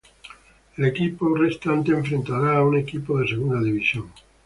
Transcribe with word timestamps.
El 0.77 0.85
equipo 0.85 1.35
restante 1.35 1.91
enfrentará 1.91 2.57
a 2.57 2.63
un 2.65 2.75
equipo 2.75 3.19
de 3.19 3.27
Segunda 3.27 3.61
División. 3.61 4.07